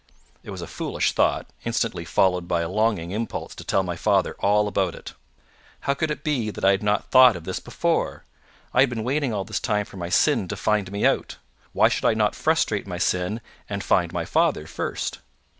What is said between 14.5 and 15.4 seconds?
first?